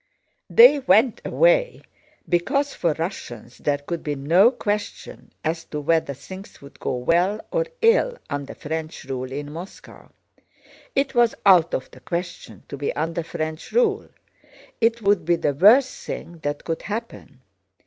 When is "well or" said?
6.95-7.67